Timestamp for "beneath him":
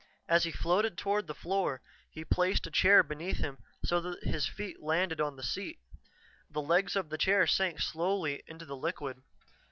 3.03-3.59